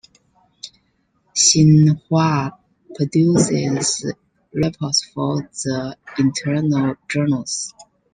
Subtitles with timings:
[1.35, 2.51] Xinhua
[2.95, 4.11] produces
[4.51, 7.71] reports for the "internal" journals.